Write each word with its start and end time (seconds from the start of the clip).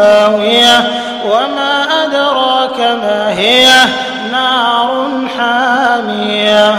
هاوية 0.00 0.90
وما 1.24 1.86
أدراك 2.04 2.80
ما 2.80 3.28
هي 3.38 3.68
نار 4.32 5.10
حامية. 5.38 6.74